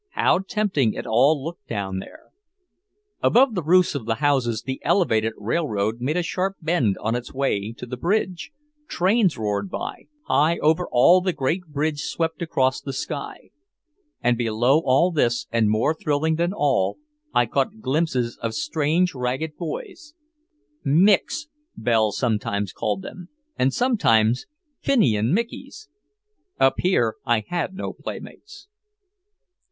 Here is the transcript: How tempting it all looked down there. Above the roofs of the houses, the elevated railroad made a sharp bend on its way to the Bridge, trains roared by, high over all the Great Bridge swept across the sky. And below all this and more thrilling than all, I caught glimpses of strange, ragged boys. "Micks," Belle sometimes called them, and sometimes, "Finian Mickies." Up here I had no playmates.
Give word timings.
How 0.13 0.39
tempting 0.39 0.95
it 0.95 1.05
all 1.05 1.43
looked 1.45 1.67
down 1.67 1.99
there. 1.99 2.31
Above 3.21 3.53
the 3.53 3.61
roofs 3.61 3.93
of 3.93 4.07
the 4.07 4.15
houses, 4.15 4.63
the 4.63 4.81
elevated 4.83 5.33
railroad 5.37 6.01
made 6.01 6.17
a 6.17 6.23
sharp 6.23 6.55
bend 6.59 6.97
on 6.99 7.13
its 7.13 7.35
way 7.35 7.71
to 7.73 7.85
the 7.85 7.97
Bridge, 7.97 8.51
trains 8.87 9.37
roared 9.37 9.69
by, 9.69 10.07
high 10.25 10.57
over 10.57 10.87
all 10.91 11.21
the 11.21 11.33
Great 11.33 11.67
Bridge 11.67 11.99
swept 12.01 12.41
across 12.41 12.81
the 12.81 12.93
sky. 12.93 13.51
And 14.23 14.39
below 14.39 14.81
all 14.83 15.11
this 15.11 15.45
and 15.51 15.69
more 15.69 15.93
thrilling 15.93 16.33
than 16.35 16.51
all, 16.51 16.97
I 17.31 17.45
caught 17.45 17.79
glimpses 17.79 18.39
of 18.41 18.55
strange, 18.55 19.13
ragged 19.13 19.55
boys. 19.55 20.15
"Micks," 20.83 21.45
Belle 21.77 22.11
sometimes 22.11 22.73
called 22.73 23.03
them, 23.03 23.29
and 23.55 23.71
sometimes, 23.71 24.47
"Finian 24.83 25.31
Mickies." 25.31 25.89
Up 26.59 26.73
here 26.79 27.17
I 27.23 27.43
had 27.47 27.75
no 27.75 27.93
playmates. 27.93 28.67